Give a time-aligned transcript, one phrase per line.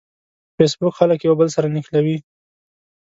[0.55, 2.17] فېسبوک خلک یو بل سره نښلوي